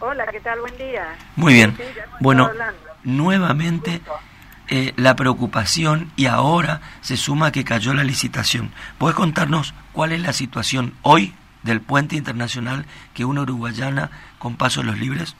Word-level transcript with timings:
Hola, 0.00 0.26
¿qué 0.26 0.40
tal? 0.40 0.60
Buen 0.60 0.76
día. 0.78 1.16
Muy 1.36 1.54
bien. 1.54 1.76
Sí, 1.76 1.82
Bueno, 2.20 2.50
nuevamente 3.04 4.00
eh, 4.68 4.92
la 4.96 5.14
preocupación 5.16 6.10
y 6.16 6.26
ahora 6.26 6.80
se 7.02 7.16
suma 7.16 7.52
que 7.52 7.64
cayó 7.64 7.92
la 7.94 8.04
licitación. 8.04 8.72
¿Puedes 8.98 9.16
contarnos 9.16 9.74
cuál 9.92 10.12
es 10.12 10.20
la 10.20 10.32
situación 10.32 10.94
hoy 11.02 11.34
del 11.62 11.80
puente 11.80 12.16
internacional 12.16 12.86
que 13.14 13.24
una 13.24 13.42
uruguayana 13.42 14.10
con 14.38 14.56
paso 14.56 14.80
a 14.80 14.84
los 14.84 14.98
libres? 14.98 15.36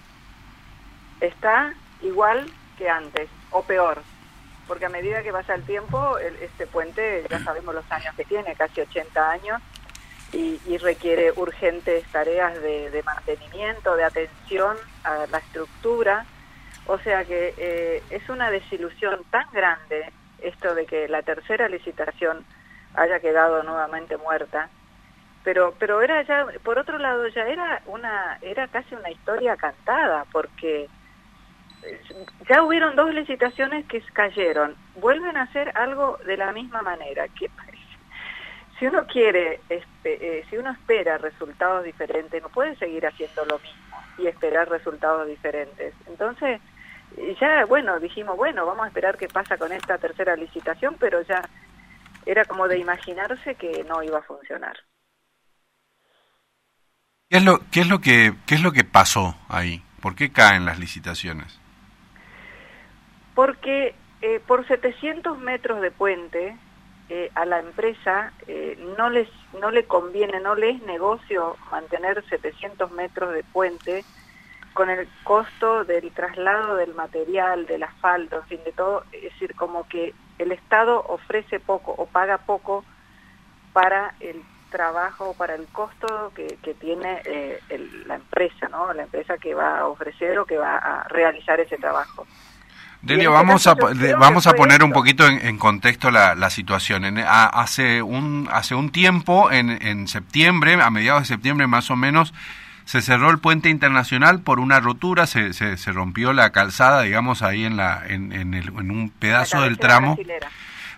Está 1.20 1.72
igual 2.02 2.46
que 2.76 2.88
antes, 2.88 3.28
o 3.50 3.62
peor, 3.62 4.02
porque 4.66 4.86
a 4.86 4.90
medida 4.90 5.22
que 5.22 5.32
pasa 5.32 5.54
el 5.54 5.62
tiempo, 5.64 6.18
el- 6.18 6.36
este 6.36 6.66
puente 6.66 7.24
ya 7.30 7.38
sabemos 7.44 7.74
los 7.74 7.90
años 7.90 8.14
que 8.16 8.24
tiene, 8.24 8.54
casi 8.56 8.80
80 8.82 9.30
años, 9.30 9.60
y, 10.32 10.60
y 10.66 10.78
requiere 10.78 11.32
urgentes 11.32 12.04
tareas 12.12 12.60
de, 12.62 13.02
mantenimiento, 13.04 13.96
de 13.96 14.04
atención 14.04 14.76
a 15.04 15.26
la 15.26 15.38
estructura. 15.38 16.24
O 16.86 16.98
sea 16.98 17.24
que 17.24 17.54
eh, 17.56 18.02
es 18.10 18.28
una 18.28 18.50
desilusión 18.50 19.22
tan 19.30 19.46
grande 19.52 20.12
esto 20.38 20.74
de 20.74 20.86
que 20.86 21.08
la 21.08 21.22
tercera 21.22 21.68
licitación 21.68 22.44
haya 22.94 23.20
quedado 23.20 23.62
nuevamente 23.62 24.16
muerta. 24.16 24.68
Pero, 25.42 25.74
pero 25.78 26.02
era 26.02 26.22
ya, 26.22 26.46
por 26.62 26.78
otro 26.78 26.98
lado, 26.98 27.26
ya 27.28 27.46
era 27.46 27.82
una, 27.86 28.38
era 28.42 28.68
casi 28.68 28.94
una 28.94 29.10
historia 29.10 29.56
cantada, 29.56 30.26
porque 30.32 30.86
eh, 31.82 32.00
ya 32.48 32.62
hubieron 32.62 32.94
dos 32.94 33.12
licitaciones 33.14 33.86
que 33.86 34.02
cayeron. 34.12 34.76
Vuelven 34.96 35.36
a 35.36 35.42
hacer 35.42 35.72
algo 35.76 36.18
de 36.26 36.36
la 36.36 36.52
misma 36.52 36.82
manera. 36.82 37.26
Que 37.28 37.48
si 38.80 38.86
uno 38.86 39.06
quiere, 39.06 39.60
eh, 39.68 40.44
si 40.48 40.56
uno 40.56 40.70
espera 40.70 41.18
resultados 41.18 41.84
diferentes, 41.84 42.42
no 42.42 42.48
puede 42.48 42.74
seguir 42.76 43.06
haciendo 43.06 43.44
lo 43.44 43.58
mismo 43.58 43.98
y 44.16 44.26
esperar 44.26 44.70
resultados 44.70 45.28
diferentes. 45.28 45.94
Entonces, 46.06 46.62
eh, 47.18 47.36
ya, 47.38 47.66
bueno, 47.66 48.00
dijimos, 48.00 48.38
bueno, 48.38 48.64
vamos 48.64 48.86
a 48.86 48.88
esperar 48.88 49.18
qué 49.18 49.28
pasa 49.28 49.58
con 49.58 49.70
esta 49.70 49.98
tercera 49.98 50.34
licitación, 50.34 50.96
pero 50.98 51.20
ya 51.20 51.46
era 52.24 52.46
como 52.46 52.68
de 52.68 52.78
imaginarse 52.78 53.54
que 53.54 53.84
no 53.84 54.02
iba 54.02 54.18
a 54.18 54.22
funcionar. 54.22 54.76
¿Qué 57.28 57.36
es 57.36 57.44
lo, 57.44 57.60
qué 57.70 57.82
es 57.82 57.88
lo 57.88 58.00
que 58.00 58.32
qué 58.46 58.54
es 58.54 58.62
lo 58.62 58.72
que 58.72 58.84
pasó 58.84 59.36
ahí? 59.48 59.82
¿Por 60.00 60.16
qué 60.16 60.32
caen 60.32 60.64
las 60.64 60.78
licitaciones? 60.78 61.60
Porque 63.34 63.94
eh, 64.22 64.40
por 64.46 64.66
700 64.66 65.38
metros 65.38 65.82
de 65.82 65.90
puente 65.90 66.56
a 67.34 67.44
la 67.44 67.58
empresa 67.58 68.32
eh, 68.46 68.78
no 68.96 69.10
les 69.10 69.28
no 69.60 69.70
le 69.70 69.84
conviene, 69.84 70.38
no 70.40 70.54
le 70.54 70.70
es 70.70 70.82
negocio 70.82 71.56
mantener 71.70 72.24
700 72.28 72.90
metros 72.92 73.34
de 73.34 73.42
puente 73.42 74.04
con 74.74 74.88
el 74.88 75.08
costo 75.24 75.84
del 75.84 76.12
traslado 76.12 76.76
del 76.76 76.94
material, 76.94 77.66
del 77.66 77.82
asfalto, 77.82 78.36
en 78.36 78.44
fin, 78.44 78.60
de 78.64 78.72
todo. 78.72 79.04
Es 79.12 79.24
decir, 79.24 79.54
como 79.56 79.88
que 79.88 80.14
el 80.38 80.52
Estado 80.52 81.04
ofrece 81.08 81.58
poco 81.58 81.92
o 81.96 82.06
paga 82.06 82.38
poco 82.38 82.84
para 83.72 84.14
el 84.20 84.42
trabajo, 84.70 85.34
para 85.34 85.56
el 85.56 85.66
costo 85.66 86.32
que, 86.34 86.58
que 86.62 86.74
tiene 86.74 87.22
eh, 87.24 87.60
la 88.06 88.14
empresa, 88.14 88.68
¿no? 88.68 88.92
La 88.94 89.02
empresa 89.02 89.36
que 89.36 89.52
va 89.54 89.80
a 89.80 89.88
ofrecer 89.88 90.38
o 90.38 90.46
que 90.46 90.58
va 90.58 90.76
a 90.76 91.08
realizar 91.08 91.58
ese 91.58 91.76
trabajo. 91.76 92.26
Delio, 93.02 93.32
vamos 93.32 93.66
a, 93.66 93.74
vamos 94.18 94.46
a 94.46 94.52
poner 94.52 94.82
un 94.82 94.92
poquito 94.92 95.26
en, 95.26 95.44
en 95.46 95.56
contexto 95.56 96.10
la, 96.10 96.34
la 96.34 96.50
situación. 96.50 97.04
En- 97.06 97.18
a- 97.18 97.46
hace, 97.46 98.02
un, 98.02 98.48
hace 98.52 98.74
un 98.74 98.90
tiempo, 98.90 99.50
en, 99.50 99.70
en 99.70 100.06
septiembre, 100.06 100.74
a 100.82 100.90
mediados 100.90 101.22
de 101.22 101.26
septiembre 101.26 101.66
más 101.66 101.90
o 101.90 101.96
menos, 101.96 102.34
se 102.84 103.00
cerró 103.02 103.30
el 103.30 103.38
puente 103.38 103.70
internacional 103.70 104.40
por 104.40 104.60
una 104.60 104.80
rotura, 104.80 105.26
se, 105.26 105.54
se, 105.54 105.76
se 105.78 105.92
rompió 105.92 106.32
la 106.34 106.50
calzada, 106.50 107.02
digamos, 107.02 107.40
ahí 107.42 107.64
en, 107.64 107.76
la, 107.76 108.02
en, 108.06 108.32
en, 108.32 108.52
el- 108.54 108.68
en 108.68 108.90
un 108.90 109.10
pedazo 109.10 109.62
del 109.62 109.78
tramo. 109.78 110.16
brasilera. 110.16 110.48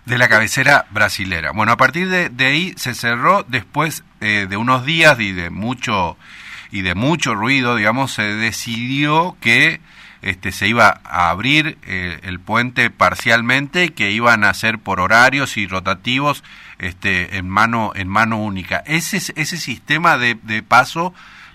de 0.05 0.17
la 0.17 0.27
cabecera 0.27 0.85
brasilera. 0.89 1.51
Bueno, 1.51 1.71
a 1.71 1.77
partir 1.77 2.09
de, 2.09 2.27
de 2.29 2.45
ahí 2.47 2.73
se 2.75 2.93
cerró 2.95 3.45
después 3.47 4.03
eh, 4.19 4.47
de 4.49 4.57
unos 4.57 4.83
días 4.85 5.17
y 5.21 5.31
de 5.31 5.49
mucho 5.49 6.17
y 6.71 6.81
de 6.81 6.95
mucho 6.95 7.35
ruido, 7.35 7.75
digamos, 7.77 8.11
se 8.11 8.23
decidió 8.23 9.37
que 9.39 9.79
este 10.23 10.51
se 10.51 10.67
iba 10.67 11.01
a 11.03 11.29
abrir 11.29 11.77
eh, 11.83 12.19
el 12.23 12.39
puente 12.39 12.89
parcialmente 12.89 13.93
que 13.93 14.11
iban 14.11 14.43
a 14.43 14.53
ser 14.53 14.79
por 14.79 14.99
horarios 14.99 15.57
y 15.57 15.67
rotativos 15.67 16.43
este 16.79 17.37
en 17.37 17.47
mano 17.47 17.91
en 17.95 18.07
mano 18.07 18.37
única. 18.37 18.83
Ese 18.85 19.17
ese 19.17 19.57
sistema 19.57 20.17
de, 20.17 20.35
de 20.43 20.63
paso 20.63 21.13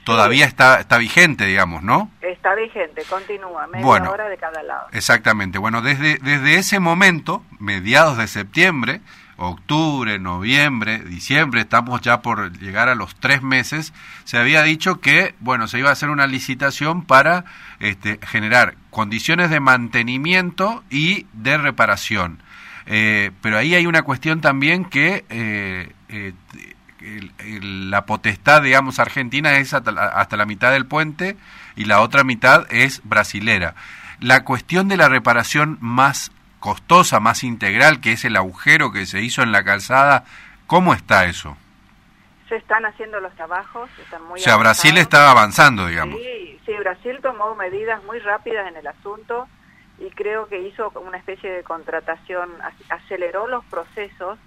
todavía 0.09 0.47
está 0.47 0.81
está 0.81 0.99
vigente, 0.99 1.45
digamos, 1.47 1.83
¿no? 1.83 2.11
Está 2.21 2.55
vigente, 2.55 3.03
continúa, 3.09 3.67
media 3.67 3.85
Bueno. 3.85 4.11
hora 4.11 4.29
de 4.29 4.37
cada 4.37 4.63
lado. 4.63 4.89
Exactamente. 4.93 5.59
Bueno, 5.59 5.83
desde, 5.83 6.19
desde 6.19 6.57
ese 6.57 6.81
momento, 6.81 7.43
mediados 7.59 8.17
de 8.17 8.27
septiembre, 8.27 9.01
octubre, 9.37 10.19
noviembre, 10.19 10.99
diciembre, 11.01 11.61
estamos 11.61 12.01
ya 12.01 12.23
por 12.23 12.53
llegar 12.59 12.89
a 12.89 12.95
los 12.95 13.15
tres 13.17 13.43
meses, 13.43 13.93
se 14.25 14.39
había 14.39 14.63
dicho 14.63 15.01
que, 15.01 15.35
bueno, 15.41 15.69
se 15.69 15.79
iba 15.79 15.91
a 15.91 15.93
hacer 15.93 16.11
una 16.11 16.27
licitación 16.27 17.05
para 17.05 17.45
este, 17.79 18.19
generar 18.27 18.75
condiciones 18.91 19.51
de 19.51 19.61
mantenimiento 19.61 20.83
y 20.91 21.27
de 21.35 21.59
reparación. 21.59 22.43
Eh, 22.87 23.31
pero 23.43 23.59
ahí 23.59 23.75
hay 23.75 23.87
una 23.87 24.03
cuestión 24.03 24.41
también 24.41 24.87
que 24.87 25.25
eh, 25.29 25.93
eh, 26.09 26.33
el- 27.01 27.33
el- 27.39 27.91
la 27.91 28.05
potestad, 28.07 28.63
digamos, 28.63 28.99
argentina 28.99 29.59
es 29.59 29.75
hasta 29.75 29.93
la, 29.93 30.05
hasta 30.07 30.37
la 30.37 30.47
mitad 30.47 30.73
del 30.73 30.87
puente 30.87 31.37
y 31.77 31.85
la 31.85 32.01
otra 32.01 32.25
mitad 32.25 32.67
es 32.71 33.01
brasilera. 33.05 33.75
La 34.21 34.45
cuestión 34.45 34.89
de 34.89 34.97
la 34.97 35.09
reparación 35.09 35.79
más 35.81 36.33
costosa, 36.61 37.21
más 37.21 37.45
integral, 37.45 38.01
que 38.01 38.13
es 38.13 38.25
el 38.25 38.37
agujero 38.37 38.91
que 38.91 39.07
se 39.07 39.21
hizo 39.23 39.43
en 39.43 39.53
la 39.53 39.63
calzada, 39.63 40.25
¿cómo 40.67 40.93
está 40.93 41.25
eso? 41.27 41.57
Se 42.49 42.57
están 42.57 42.85
haciendo 42.87 43.21
los 43.21 43.33
trabajos, 43.37 43.89
están 44.03 44.25
muy 44.25 44.41
O 44.41 44.43
sea, 44.43 44.57
Brasil 44.57 44.97
estaba 44.99 45.31
avanzando, 45.31 45.87
digamos. 45.87 46.19
Sí, 46.19 46.59
sí, 46.67 46.73
Brasil 46.81 47.19
tomó 47.23 47.55
medidas 47.55 48.03
muy 48.05 48.19
rápidas 48.21 48.67
en 48.69 48.77
el 48.77 48.87
asunto 48.87 49.47
y 49.99 50.11
creo 50.11 50.49
que 50.49 50.61
hizo 50.67 50.91
una 51.07 51.19
especie 51.19 51.51
de 51.51 51.63
contratación, 51.63 52.49
ac- 52.61 52.91
aceleró 53.05 53.47
los 53.49 53.65
procesos 53.67 54.39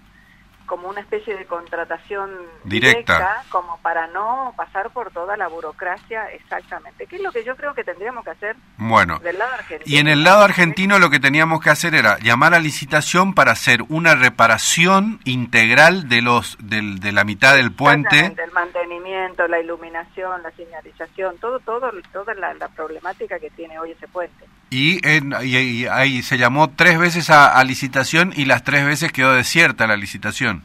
como 0.72 0.88
una 0.88 1.02
especie 1.02 1.36
de 1.36 1.44
contratación 1.44 2.30
Directa. 2.64 3.44
como 3.50 3.76
para 3.82 4.06
no 4.06 4.54
pasar 4.56 4.88
por 4.88 5.10
toda 5.10 5.36
la 5.36 5.46
burocracia 5.46 6.30
exactamente, 6.32 7.06
que 7.06 7.16
es 7.16 7.22
lo 7.22 7.30
que 7.30 7.44
yo 7.44 7.54
creo 7.56 7.74
que 7.74 7.84
tendríamos 7.84 8.24
que 8.24 8.30
hacer 8.30 8.56
Bueno, 8.78 9.18
del 9.18 9.36
lado 9.36 9.52
argentino. 9.52 9.94
y 9.94 9.98
en 9.98 10.08
el 10.08 10.24
lado 10.24 10.42
argentino 10.42 10.98
lo 10.98 11.10
que 11.10 11.20
teníamos 11.20 11.60
que 11.60 11.68
hacer 11.68 11.94
era 11.94 12.16
llamar 12.20 12.54
a 12.54 12.58
licitación 12.58 13.34
para 13.34 13.52
hacer 13.52 13.80
una 13.90 14.14
reparación 14.14 15.20
integral 15.24 16.08
de 16.08 16.22
los 16.22 16.56
del, 16.58 17.00
de 17.00 17.12
la 17.12 17.24
mitad 17.24 17.54
del 17.54 17.72
puente. 17.72 18.34
El 18.42 18.52
mantenimiento, 18.52 19.46
la 19.48 19.60
iluminación, 19.60 20.42
la 20.42 20.52
señalización, 20.52 21.36
todo, 21.36 21.60
todo, 21.60 21.90
toda 22.14 22.32
la, 22.32 22.54
la 22.54 22.68
problemática 22.68 23.38
que 23.38 23.50
tiene 23.50 23.78
hoy 23.78 23.90
ese 23.90 24.08
puente. 24.08 24.46
Y, 24.74 25.06
en- 25.06 25.34
y- 25.42 25.56
y 25.58 25.86
ahí 25.86 26.22
se 26.22 26.38
llamó 26.38 26.70
tres 26.70 26.98
veces 26.98 27.28
a, 27.28 27.58
a 27.58 27.62
licitación 27.64 28.32
y 28.34 28.46
las 28.46 28.64
tres 28.64 28.86
veces 28.86 29.12
quedó 29.12 29.34
desierta 29.34 29.86
la 29.86 29.96
licitación. 29.96 30.64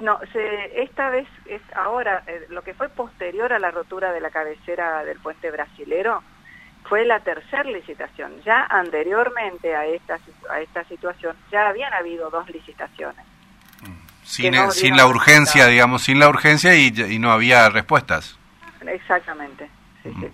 No, 0.00 0.18
se, 0.32 0.82
esta 0.82 1.08
vez, 1.10 1.26
es 1.46 1.62
ahora, 1.74 2.22
eh, 2.26 2.46
lo 2.50 2.62
que 2.62 2.74
fue 2.74 2.88
posterior 2.90 3.52
a 3.52 3.58
la 3.58 3.70
rotura 3.70 4.12
de 4.12 4.20
la 4.20 4.30
cabecera 4.30 5.04
del 5.04 5.18
puente 5.20 5.50
brasilero 5.50 6.22
fue 6.88 7.04
la 7.06 7.20
tercera 7.20 7.62
licitación. 7.64 8.32
Ya 8.44 8.66
anteriormente 8.68 9.74
a 9.74 9.86
esta, 9.86 10.18
a 10.50 10.60
esta 10.60 10.84
situación 10.84 11.34
ya 11.50 11.68
habían 11.68 11.94
habido 11.94 12.28
dos 12.30 12.48
licitaciones. 12.50 13.24
Sin, 14.24 14.52
no 14.54 14.70
sin 14.72 14.82
dieron 14.94 14.98
la 14.98 15.06
urgencia, 15.06 15.66
digamos, 15.68 16.02
sin 16.02 16.18
la 16.18 16.28
urgencia 16.28 16.74
y, 16.74 16.88
y 16.88 17.18
no 17.18 17.32
había 17.32 17.68
respuestas. 17.70 18.38
Exactamente. 18.86 19.68
sí, 20.02 20.10
sí. 20.20 20.28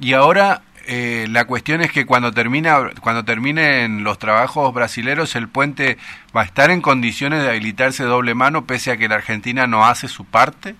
Y 0.00 0.14
ahora 0.14 0.62
eh, 0.92 1.28
la 1.28 1.44
cuestión 1.44 1.82
es 1.82 1.92
que 1.92 2.04
cuando 2.04 2.32
termina 2.32 2.90
cuando 3.00 3.24
terminen 3.24 4.02
los 4.02 4.18
trabajos 4.18 4.74
brasileros 4.74 5.36
el 5.36 5.48
puente 5.48 5.98
va 6.36 6.40
a 6.40 6.44
estar 6.44 6.72
en 6.72 6.80
condiciones 6.80 7.44
de 7.44 7.50
habilitarse 7.50 8.02
doble 8.02 8.34
mano 8.34 8.66
pese 8.66 8.90
a 8.90 8.96
que 8.96 9.06
la 9.06 9.14
Argentina 9.14 9.68
no 9.68 9.86
hace 9.86 10.08
su 10.08 10.24
parte. 10.24 10.74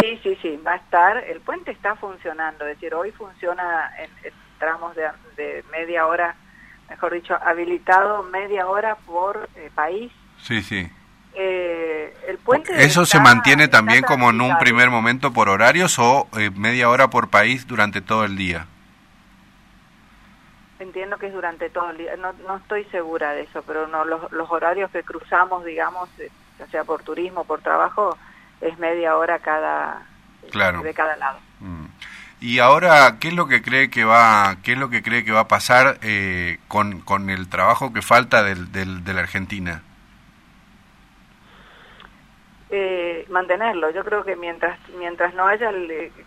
Sí, 0.00 0.18
sí, 0.24 0.36
sí, 0.42 0.60
va 0.66 0.72
a 0.72 0.76
estar, 0.78 1.16
el 1.28 1.40
puente 1.42 1.70
está 1.70 1.94
funcionando, 1.94 2.66
es 2.66 2.74
decir, 2.74 2.92
hoy 2.92 3.12
funciona 3.12 3.88
en, 4.00 4.10
en 4.26 4.32
tramos 4.58 4.96
de, 4.96 5.04
de 5.36 5.64
media 5.70 6.08
hora, 6.08 6.34
mejor 6.90 7.14
dicho, 7.14 7.38
habilitado 7.40 8.24
media 8.24 8.66
hora 8.66 8.96
por 8.96 9.48
eh, 9.54 9.70
país. 9.76 10.10
Sí, 10.42 10.60
sí. 10.60 10.90
Eh, 11.36 12.12
el 12.26 12.38
puente 12.38 12.84
¿Eso 12.84 13.06
se 13.06 13.20
mantiene 13.20 13.68
también 13.68 14.02
como 14.02 14.30
en 14.30 14.40
un 14.40 14.58
primer 14.58 14.90
momento 14.90 15.32
por 15.32 15.48
horarios 15.48 16.00
o 16.00 16.26
eh, 16.36 16.50
media 16.50 16.88
hora 16.88 17.10
por 17.10 17.30
país 17.30 17.68
durante 17.68 18.00
todo 18.00 18.24
el 18.24 18.36
día? 18.36 18.66
Entiendo 20.84 21.16
que 21.16 21.28
es 21.28 21.32
durante 21.32 21.70
todo 21.70 21.90
el 21.90 21.96
día, 21.96 22.14
no, 22.18 22.34
no 22.46 22.58
estoy 22.58 22.84
segura 22.84 23.32
de 23.32 23.42
eso, 23.42 23.62
pero 23.66 23.86
no 23.86 24.04
los, 24.04 24.30
los 24.32 24.50
horarios 24.50 24.90
que 24.90 25.02
cruzamos, 25.02 25.64
digamos, 25.64 26.10
eh, 26.18 26.30
ya 26.58 26.66
sea 26.66 26.84
por 26.84 27.02
turismo, 27.02 27.44
por 27.44 27.62
trabajo, 27.62 28.16
es 28.60 28.78
media 28.78 29.16
hora 29.16 29.38
cada 29.38 30.02
Claro. 30.50 30.82
de 30.82 30.92
cada 30.92 31.16
lado. 31.16 31.38
Mm. 31.60 31.86
Y 32.40 32.58
ahora, 32.58 33.16
¿qué 33.18 33.28
es 33.28 33.34
lo 33.34 33.48
que 33.48 33.62
cree 33.62 33.88
que 33.88 34.04
va, 34.04 34.56
qué 34.62 34.72
es 34.72 34.78
lo 34.78 34.90
que 34.90 35.02
cree 35.02 35.24
que 35.24 35.32
va 35.32 35.40
a 35.40 35.48
pasar 35.48 35.98
eh, 36.02 36.58
con, 36.68 37.00
con 37.00 37.30
el 37.30 37.48
trabajo 37.48 37.94
que 37.94 38.02
falta 38.02 38.42
del, 38.42 38.70
del, 38.70 39.04
de 39.04 39.14
la 39.14 39.20
Argentina? 39.22 39.82
Eh, 42.70 43.26
mantenerlo. 43.28 43.90
Yo 43.90 44.02
creo 44.04 44.24
que 44.24 44.36
mientras 44.36 44.78
mientras 44.98 45.34
no 45.34 45.46
haya 45.46 45.70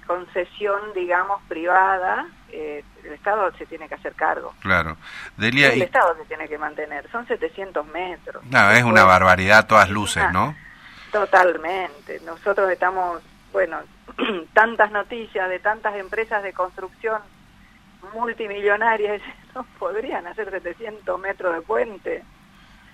concesión, 0.06 0.94
digamos, 0.94 1.42
privada, 1.48 2.28
eh, 2.50 2.84
el 3.04 3.14
Estado 3.14 3.52
se 3.58 3.66
tiene 3.66 3.90
que 3.90 3.96
hacer 3.96 4.14
cargo. 4.14 4.54
Claro. 4.62 4.98
Delia, 5.36 5.74
el 5.74 5.82
Estado 5.82 6.16
se 6.16 6.26
tiene 6.26 6.48
que 6.48 6.58
mantener. 6.58 7.10
Son 7.12 7.26
700 7.28 7.86
metros. 7.88 8.44
No, 8.46 8.72
es 8.72 8.84
una 8.84 9.04
barbaridad 9.04 9.60
a 9.60 9.68
todas 9.68 9.90
luces, 9.90 10.24
¿no? 10.32 10.56
Totalmente. 11.12 12.20
Nosotros 12.26 12.70
estamos, 12.70 13.22
bueno, 13.52 13.80
tantas 14.54 14.92
noticias 14.92 15.50
de 15.50 15.60
tantas 15.60 15.96
empresas 15.96 16.44
de 16.44 16.54
construcción 16.54 17.20
multimillonarias, 18.14 19.22
no 19.56 19.66
podrían 19.80 20.28
hacer 20.28 20.52
700 20.52 21.20
metros 21.20 21.56
de 21.56 21.62
puente. 21.62 22.24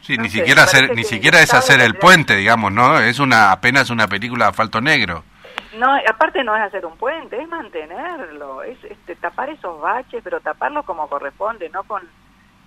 Sí, 0.04 0.18
ni 0.18 0.30
siquiera 0.30 0.64
hacer, 0.64 0.94
ni 0.96 1.06
siquiera 1.06 1.40
es 1.42 1.54
hacer 1.54 1.80
el 1.80 1.96
puente, 1.96 2.36
digamos, 2.36 2.74
¿no? 2.74 3.00
Es 3.00 3.20
una 3.20 3.54
apenas 3.54 3.90
una 3.90 4.08
película 4.08 4.46
de 4.46 4.50
asfalto 4.52 4.82
negro. 4.82 5.24
No, 5.78 5.96
aparte 5.96 6.44
no 6.44 6.56
es 6.56 6.62
hacer 6.62 6.86
un 6.86 6.98
puente, 6.98 7.42
es 7.42 7.48
mantenerlo, 7.48 8.64
es 8.64 8.78
este, 8.84 9.16
tapar 9.16 9.50
esos 9.50 9.80
baches, 9.80 10.22
pero 10.24 10.42
taparlos 10.42 10.86
como 10.86 11.08
corresponde, 11.08 11.70
no 11.70 11.84
con, 11.84 12.04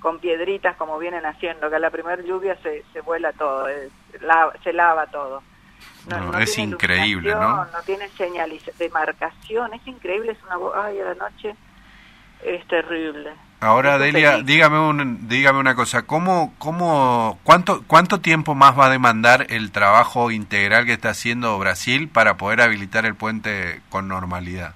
con 0.01 0.19
piedritas 0.19 0.77
como 0.77 0.99
vienen 0.99 1.27
haciendo, 1.27 1.69
que 1.69 1.77
a 1.77 1.79
la 1.79 1.91
primera 1.91 2.21
lluvia 2.23 2.57
se, 2.63 2.85
se 2.93 3.01
vuela 3.03 3.33
todo, 3.35 3.67
se 4.65 4.73
lava 4.73 5.07
todo. 5.07 5.43
No, 6.09 6.39
es 6.39 6.57
increíble, 6.57 7.35
¿no? 7.35 7.65
No 7.67 7.83
tiene 7.85 8.09
señalización, 8.11 8.79
demarcación, 8.79 9.75
es 9.75 9.87
increíble, 9.87 10.33
es 10.33 10.39
una... 10.45 10.85
Ay, 10.85 11.01
a 11.01 11.05
la 11.05 11.15
noche 11.15 11.55
es 12.45 12.67
terrible. 12.67 13.33
Ahora, 13.67 13.99
Delia, 13.99 14.43
dígame, 14.43 14.79
un, 14.79 15.29
dígame 15.29 15.59
una 15.59 15.75
cosa, 15.75 16.03
¿cómo, 16.03 16.55
cómo, 16.59 17.39
cuánto, 17.43 17.83
¿cuánto 17.87 18.21
tiempo 18.21 18.55
más 18.55 18.79
va 18.79 18.87
a 18.87 18.91
demandar 18.91 19.47
el 19.51 19.73
trabajo 19.73 20.31
integral 20.31 20.87
que 20.87 20.93
está 20.93 21.11
haciendo 21.11 21.59
Brasil 21.59 22.09
para 22.09 22.37
poder 22.37 22.61
habilitar 22.61 23.05
el 23.07 23.17
puente 23.17 23.83
con 23.89 24.07
normalidad? 24.07 24.75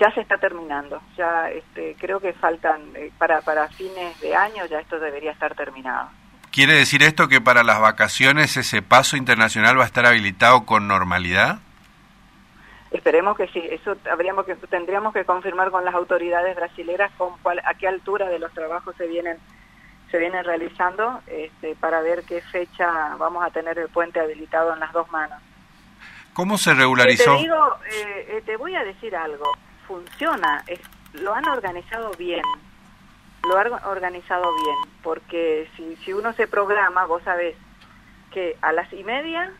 Ya 0.00 0.10
se 0.14 0.22
está 0.22 0.38
terminando, 0.38 1.02
ya 1.18 1.50
este, 1.50 1.94
creo 2.00 2.20
que 2.20 2.32
faltan, 2.32 2.80
eh, 2.94 3.12
para, 3.18 3.42
para 3.42 3.68
fines 3.68 4.18
de 4.20 4.34
año 4.34 4.64
ya 4.64 4.80
esto 4.80 4.98
debería 4.98 5.32
estar 5.32 5.54
terminado. 5.54 6.08
¿Quiere 6.50 6.72
decir 6.72 7.02
esto 7.02 7.28
que 7.28 7.42
para 7.42 7.62
las 7.62 7.80
vacaciones 7.80 8.56
ese 8.56 8.80
paso 8.80 9.18
internacional 9.18 9.78
va 9.78 9.82
a 9.82 9.86
estar 9.86 10.06
habilitado 10.06 10.64
con 10.64 10.88
normalidad? 10.88 11.58
Esperemos 12.90 13.36
que 13.36 13.46
sí, 13.48 13.62
eso 13.70 13.96
habríamos 14.10 14.44
que, 14.46 14.56
tendríamos 14.56 15.12
que 15.12 15.24
confirmar 15.24 15.70
con 15.70 15.84
las 15.84 15.94
autoridades 15.94 16.56
brasileras 16.56 17.12
con 17.16 17.38
cuál, 17.38 17.60
a 17.64 17.74
qué 17.74 17.86
altura 17.86 18.28
de 18.28 18.38
los 18.38 18.52
trabajos 18.52 18.96
se 18.96 19.06
vienen 19.06 19.38
se 20.10 20.18
vienen 20.18 20.44
realizando 20.44 21.20
este, 21.28 21.76
para 21.76 22.00
ver 22.00 22.24
qué 22.24 22.40
fecha 22.40 23.14
vamos 23.16 23.44
a 23.44 23.50
tener 23.50 23.78
el 23.78 23.88
puente 23.88 24.18
habilitado 24.18 24.72
en 24.74 24.80
las 24.80 24.92
dos 24.92 25.08
manos. 25.12 25.40
¿Cómo 26.32 26.58
se 26.58 26.74
regularizó? 26.74 27.36
Te 27.36 27.42
digo, 27.42 27.76
eh, 27.88 28.26
eh, 28.28 28.42
te 28.44 28.56
voy 28.56 28.74
a 28.74 28.82
decir 28.82 29.14
algo, 29.14 29.44
funciona, 29.86 30.64
es, 30.66 30.80
lo 31.12 31.32
han 31.34 31.46
organizado 31.48 32.10
bien, 32.18 32.42
lo 33.48 33.56
han 33.56 33.72
organizado 33.84 34.52
bien, 34.64 34.94
porque 35.02 35.68
si, 35.76 35.96
si 36.04 36.12
uno 36.12 36.32
se 36.32 36.48
programa, 36.48 37.04
vos 37.04 37.22
sabés 37.22 37.56
que 38.32 38.56
a 38.62 38.72
las 38.72 38.92
y 38.92 39.04
media 39.04 39.52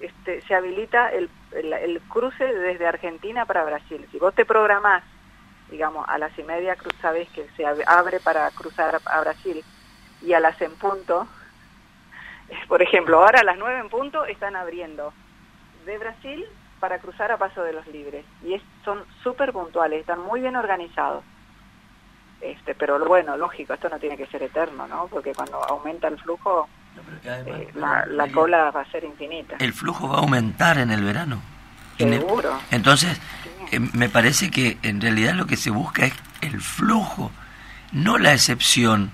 este, 0.00 0.42
se 0.42 0.54
habilita 0.54 1.10
el, 1.10 1.30
el, 1.52 2.00
cruce 2.08 2.44
desde 2.44 2.86
Argentina 2.86 3.44
para 3.46 3.64
Brasil. 3.64 4.06
Si 4.10 4.18
vos 4.18 4.34
te 4.34 4.44
programás, 4.44 5.02
digamos, 5.70 6.06
a 6.08 6.18
las 6.18 6.36
y 6.38 6.42
media 6.42 6.76
sabés 7.00 7.28
que 7.30 7.46
se 7.56 7.64
abre 7.86 8.20
para 8.20 8.50
cruzar 8.50 9.00
a 9.04 9.20
Brasil 9.20 9.64
y 10.22 10.32
a 10.32 10.40
las 10.40 10.60
en 10.60 10.74
punto, 10.76 11.26
por 12.68 12.82
ejemplo, 12.82 13.22
ahora 13.22 13.40
a 13.40 13.44
las 13.44 13.58
nueve 13.58 13.80
en 13.80 13.88
punto 13.88 14.24
están 14.26 14.56
abriendo 14.56 15.12
de 15.84 15.98
Brasil 15.98 16.46
para 16.80 16.98
cruzar 16.98 17.32
a 17.32 17.38
Paso 17.38 17.62
de 17.62 17.72
los 17.72 17.86
Libres 17.86 18.24
y 18.42 18.54
es, 18.54 18.62
son 18.84 19.04
súper 19.22 19.52
puntuales, 19.52 20.00
están 20.00 20.20
muy 20.20 20.40
bien 20.40 20.56
organizados. 20.56 21.24
Este, 22.40 22.74
pero 22.74 23.02
bueno, 23.06 23.36
lógico, 23.36 23.72
esto 23.72 23.88
no 23.88 23.98
tiene 23.98 24.16
que 24.16 24.26
ser 24.26 24.42
eterno, 24.42 24.86
¿no? 24.86 25.08
Porque 25.08 25.32
cuando 25.34 25.56
aumenta 25.64 26.08
el 26.08 26.18
flujo, 26.20 26.68
eh, 27.24 27.68
la, 27.74 28.28
cola 28.32 28.70
va 28.70 28.80
a 28.80 28.90
ser 28.90 29.04
infinita. 29.04 29.56
El 29.58 29.72
flujo 29.72 30.08
va 30.08 30.16
a 30.16 30.20
aumentar 30.20 30.78
en 30.78 30.90
el 30.90 31.02
verano. 31.04 31.40
Seguro. 31.98 32.58
Entonces, 32.70 33.18
eh, 33.72 33.80
me 33.80 34.08
parece 34.08 34.50
que 34.50 34.78
en 34.82 35.00
realidad 35.00 35.34
lo 35.34 35.46
que 35.46 35.56
se 35.56 35.70
busca 35.70 36.06
es 36.06 36.12
el 36.40 36.60
flujo, 36.60 37.30
no 37.92 38.18
la 38.18 38.32
excepción. 38.32 39.10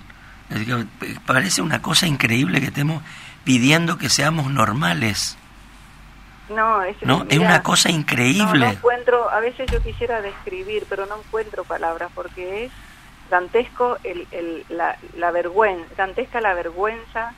Es 0.49 0.65
que 0.65 0.71
eh, 0.71 1.17
parece 1.25 1.61
una 1.61 1.81
cosa 1.81 2.07
increíble 2.07 2.59
que 2.59 2.67
estemos 2.67 3.01
pidiendo 3.43 3.97
que 3.97 4.09
seamos 4.09 4.51
normales. 4.51 5.37
No, 6.49 6.83
es, 6.83 7.01
no, 7.03 7.25
es 7.29 7.39
una 7.39 7.63
cosa 7.63 7.89
increíble. 7.89 8.65
No, 8.65 8.71
encuentro, 8.71 9.29
a 9.29 9.39
veces 9.39 9.71
yo 9.71 9.81
quisiera 9.81 10.21
describir, 10.21 10.85
pero 10.89 11.05
no 11.05 11.17
encuentro 11.17 11.63
palabras 11.63 12.11
porque 12.13 12.65
es 12.65 12.71
dantesco 13.31 13.97
el, 14.03 14.27
el, 14.31 14.65
la, 14.69 14.97
la 15.17 15.31
vergüenza, 15.31 15.87
dantesca 15.95 16.41
la 16.41 16.53
vergüenza 16.53 17.33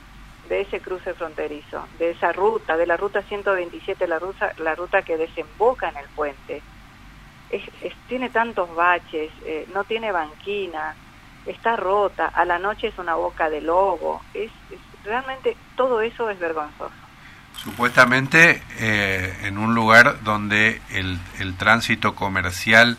de 0.48 0.62
ese 0.62 0.80
cruce 0.80 1.14
fronterizo, 1.14 1.86
de 1.98 2.10
esa 2.10 2.32
ruta, 2.32 2.76
de 2.76 2.86
la 2.86 2.96
ruta 2.96 3.22
127, 3.22 4.06
la 4.06 4.18
ruta, 4.18 4.52
la 4.58 4.74
ruta 4.74 5.02
que 5.02 5.16
desemboca 5.16 5.88
en 5.88 5.96
el 5.98 6.08
puente. 6.08 6.62
Es, 7.50 7.62
tiene 8.08 8.30
tantos 8.30 8.74
baches, 8.74 9.30
eh, 9.44 9.68
no 9.72 9.84
tiene 9.84 10.10
banquina, 10.12 10.94
está 11.46 11.76
rota, 11.76 12.26
a 12.26 12.44
la 12.44 12.58
noche 12.58 12.88
es 12.88 12.98
una 12.98 13.14
boca 13.14 13.48
de 13.48 13.60
lobo, 13.60 14.22
es, 14.34 14.50
realmente 15.04 15.56
todo 15.76 16.00
eso 16.00 16.28
es 16.30 16.38
vergonzoso. 16.38 16.92
Supuestamente 17.56 18.62
eh, 18.78 19.34
en 19.42 19.58
un 19.58 19.74
lugar 19.74 20.22
donde 20.22 20.80
el, 20.90 21.18
el 21.38 21.56
tránsito 21.56 22.14
comercial 22.14 22.96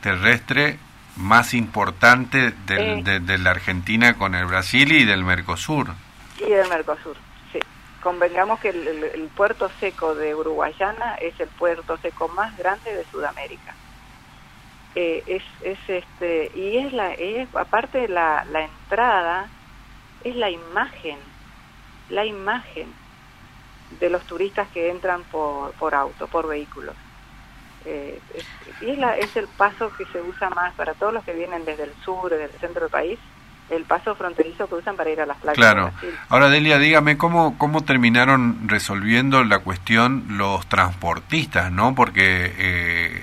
terrestre 0.00 0.78
más 1.16 1.54
importante 1.54 2.52
del, 2.66 3.04
de, 3.04 3.20
de, 3.20 3.38
la 3.38 3.50
Argentina 3.50 4.14
con 4.14 4.34
el 4.34 4.46
Brasil 4.46 4.92
y 4.92 5.04
del 5.04 5.24
Mercosur. 5.24 5.88
Y 6.38 6.50
del 6.50 6.68
Mercosur, 6.68 7.16
sí. 7.52 7.58
Convengamos 8.02 8.60
que 8.60 8.70
el, 8.70 9.30
puerto 9.36 9.70
seco 9.80 10.14
de 10.14 10.34
Uruguayana 10.34 11.16
es 11.16 11.38
el 11.40 11.48
puerto 11.48 11.96
seco 11.98 12.28
más 12.28 12.56
grande 12.56 12.94
de 12.94 13.04
Sudamérica. 13.06 13.74
Eh, 14.94 15.22
es, 15.26 15.42
es 15.62 15.78
este 15.86 16.50
y 16.54 16.78
es 16.78 16.92
la 16.92 17.12
es 17.12 17.54
aparte 17.54 17.98
de 17.98 18.08
la, 18.08 18.44
la 18.46 18.64
entrada 18.64 19.46
es 20.24 20.34
la 20.34 20.50
imagen 20.50 21.18
la 22.08 22.24
imagen 22.24 22.92
de 24.00 24.08
los 24.08 24.22
turistas 24.24 24.66
que 24.68 24.90
entran 24.90 25.24
por, 25.24 25.72
por 25.72 25.94
auto 25.94 26.26
por 26.26 26.48
vehículos 26.48 26.96
eh, 27.84 28.18
es, 28.34 28.46
y 28.80 28.90
es, 28.90 28.98
la, 28.98 29.16
es 29.18 29.36
el 29.36 29.46
paso 29.46 29.92
que 29.94 30.06
se 30.06 30.22
usa 30.22 30.48
más 30.50 30.74
para 30.74 30.94
todos 30.94 31.12
los 31.12 31.22
que 31.22 31.34
vienen 31.34 31.66
desde 31.66 31.84
el 31.84 31.94
sur 32.02 32.30
desde 32.30 32.46
el 32.46 32.60
centro 32.60 32.80
del 32.80 32.90
país 32.90 33.18
el 33.70 33.84
paso 33.84 34.14
fronterizo 34.14 34.66
que 34.68 34.76
usan 34.76 34.96
para 34.96 35.10
ir 35.10 35.20
a 35.20 35.26
las 35.26 35.36
playas. 35.38 35.56
Claro. 35.56 35.92
Ahora, 36.28 36.48
Delia, 36.48 36.78
dígame, 36.78 37.18
¿cómo, 37.18 37.58
¿cómo 37.58 37.84
terminaron 37.84 38.68
resolviendo 38.68 39.44
la 39.44 39.58
cuestión 39.60 40.24
los 40.30 40.66
transportistas, 40.66 41.70
no? 41.70 41.94
Porque 41.94 42.52
eh, 42.56 43.22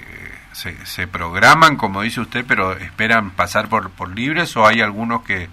se, 0.51 0.85
se, 0.85 1.07
programan, 1.07 1.77
como 1.77 2.01
dice 2.01 2.21
usted, 2.21 2.45
pero 2.47 2.73
esperan 2.73 3.31
pasar 3.31 3.67
por, 3.69 3.89
por 3.91 4.09
libres 4.09 4.55
o 4.55 4.65
hay 4.65 4.81
algunos 4.81 5.23
que 5.23 5.49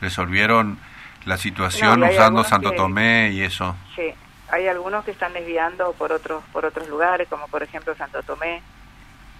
resolvieron 0.00 0.78
la 1.24 1.36
situación 1.36 2.02
usando 2.02 2.44
Santo 2.44 2.72
Tomé 2.72 3.30
y 3.32 3.42
eso. 3.42 3.74
Sí, 3.94 4.12
hay 4.50 4.68
algunos 4.68 5.04
que 5.04 5.10
están 5.10 5.32
desviando 5.32 5.92
por 5.94 6.12
otros, 6.12 6.44
por 6.52 6.64
otros 6.64 6.88
lugares, 6.88 7.28
como 7.28 7.48
por 7.48 7.62
ejemplo 7.62 7.94
Santo 7.96 8.22
Tomé 8.22 8.62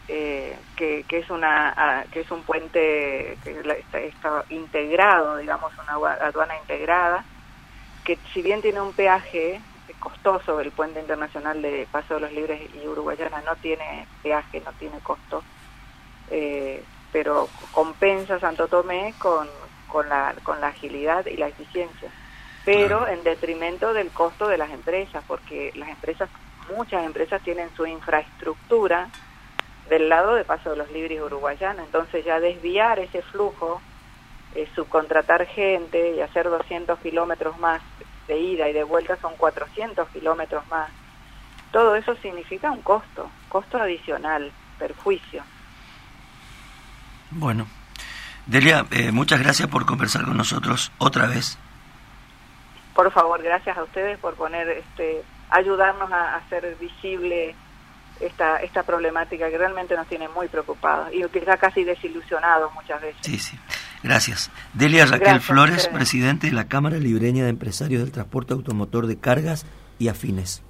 eh, 0.09 0.57
que, 0.77 1.05
que, 1.09 1.19
es 1.19 1.31
una 1.31 2.07
que 2.13 2.21
es 2.21 2.31
un 2.31 2.43
puente 2.43 3.37
que 3.43 3.77
está, 3.81 3.99
está, 3.99 4.45
integrado 4.51 5.37
digamos 5.39 5.73
una 5.79 5.95
aduana 5.95 6.57
integrada 6.59 7.25
que 8.05 8.17
si 8.33 8.41
bien 8.41 8.63
tiene 8.63 8.81
un 8.81 8.93
peaje 8.93 9.61
costoso 9.99 10.61
el 10.61 10.71
puente 10.71 11.01
internacional 11.01 11.61
de 11.61 11.89
Paso 11.91 12.15
de 12.15 12.21
los 12.21 12.33
Libres 12.33 12.61
y 12.75 12.87
Uruguayana 12.87 13.43
no 13.45 13.57
tiene 13.57 14.07
peaje 14.23 14.63
no 14.65 14.73
tiene 14.75 14.99
costo 15.01 15.43
eh, 16.31 16.85
pero 17.11 17.49
compensa 17.73 18.39
Santo 18.39 18.69
Tomé 18.69 19.15
con, 19.19 19.49
con 19.89 20.09
la 20.09 20.35
con 20.45 20.61
la 20.61 20.69
agilidad 20.69 21.27
y 21.27 21.37
la 21.37 21.49
eficiencia 21.49 22.11
pero 22.65 23.09
en 23.09 23.25
detrimento 23.25 23.93
del 23.93 24.11
costo 24.11 24.47
de 24.47 24.59
las 24.59 24.71
empresas 24.71 25.25
porque 25.27 25.73
las 25.75 25.89
empresas 25.89 26.29
muchas 26.77 27.05
empresas 27.05 27.43
tienen 27.43 27.71
su 27.75 27.87
infraestructura 27.87 29.09
del 29.89 30.09
lado 30.09 30.35
de 30.35 30.45
Paso 30.45 30.71
de 30.71 30.77
los 30.77 30.91
Libres 30.91 31.21
Uruguayana. 31.21 31.83
Entonces 31.83 32.25
ya 32.25 32.41
desviar 32.41 32.99
ese 32.99 33.23
flujo, 33.23 33.81
eh, 34.55 34.69
subcontratar 34.75 35.47
gente 35.47 36.17
y 36.17 36.21
hacer 36.21 36.49
200 36.49 36.99
kilómetros 37.01 37.59
más 37.59 37.83
de 38.27 38.39
ida 38.39 38.69
y 38.69 38.73
de 38.73 38.85
vuelta 38.85 39.17
son 39.21 39.37
400 39.37 40.09
kilómetros 40.09 40.67
más. 40.69 40.91
Todo 41.73 41.95
eso 41.97 42.15
significa 42.17 42.71
un 42.71 42.83
costo, 42.83 43.31
costo 43.49 43.79
adicional. 43.79 44.53
perjuicio. 44.79 45.43
Bueno, 47.31 47.67
Delia, 48.47 48.87
eh, 48.91 49.11
muchas 49.11 49.41
gracias 49.41 49.69
por 49.69 49.87
conversar 49.87 50.25
con 50.25 50.37
nosotros 50.37 50.93
otra 50.99 51.27
vez. 51.27 51.59
Por 52.95 53.11
favor, 53.11 53.43
gracias 53.43 53.77
a 53.77 53.83
ustedes 53.83 54.19
por 54.19 54.35
poner, 54.35 54.69
este, 54.69 55.23
ayudarnos 55.51 56.11
a, 56.13 56.37
hacer 56.37 56.77
visible 56.81 57.55
esta, 58.21 58.59
esta 58.59 58.83
problemática 58.83 59.51
que 59.51 59.59
realmente 59.59 59.95
nos 59.97 60.07
tiene 60.09 60.29
muy 60.29 60.49
preocupados 60.49 61.13
y 61.13 61.23
que 61.29 61.39
está 61.39 61.57
casi 61.57 61.85
desilusionados 61.85 62.73
muchas 62.75 63.01
veces. 63.01 63.21
Sí, 63.21 63.39
sí. 63.39 63.59
Gracias. 64.03 64.51
Delia 64.75 65.07
Raquel 65.07 65.41
Flores, 65.41 65.89
presidente 65.89 66.49
de 66.49 66.53
la 66.53 66.69
Cámara 66.69 66.99
Libreña 66.99 67.45
de 67.45 67.51
Empresarios 67.51 68.03
del 68.03 68.13
Transporte 68.13 68.53
Automotor 68.55 69.07
de 69.07 69.19
Cargas 69.19 69.67
y 69.99 70.09
Afines. 70.09 70.63